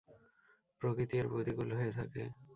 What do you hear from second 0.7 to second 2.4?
প্রকৃতিই এর প্রতিকূল হয়ে থাকে।